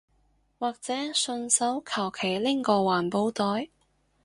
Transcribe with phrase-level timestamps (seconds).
[0.57, 3.69] 或者順手求其拎個環保袋